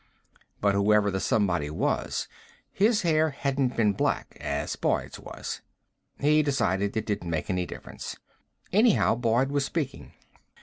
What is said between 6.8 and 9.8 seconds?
it didn't make any difference. Anyhow, Boyd was